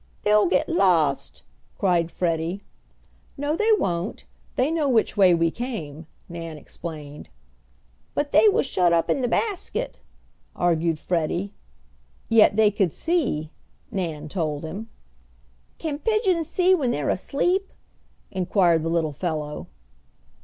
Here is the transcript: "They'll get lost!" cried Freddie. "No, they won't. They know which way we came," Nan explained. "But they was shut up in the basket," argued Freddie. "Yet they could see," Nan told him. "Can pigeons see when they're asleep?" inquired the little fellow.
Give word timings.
"They'll 0.23 0.47
get 0.47 0.67
lost!" 0.67 1.43
cried 1.77 2.09
Freddie. 2.09 2.63
"No, 3.37 3.55
they 3.55 3.71
won't. 3.77 4.25
They 4.55 4.71
know 4.71 4.89
which 4.89 5.15
way 5.15 5.35
we 5.35 5.51
came," 5.51 6.07
Nan 6.27 6.57
explained. 6.57 7.29
"But 8.15 8.31
they 8.31 8.49
was 8.49 8.65
shut 8.65 8.93
up 8.93 9.11
in 9.11 9.21
the 9.21 9.27
basket," 9.27 9.99
argued 10.55 10.97
Freddie. 10.97 11.53
"Yet 12.29 12.55
they 12.55 12.71
could 12.71 12.91
see," 12.91 13.51
Nan 13.91 14.27
told 14.27 14.63
him. 14.65 14.89
"Can 15.77 15.99
pigeons 15.99 16.47
see 16.49 16.73
when 16.73 16.89
they're 16.89 17.09
asleep?" 17.09 17.71
inquired 18.31 18.81
the 18.81 18.89
little 18.89 19.13
fellow. 19.13 19.67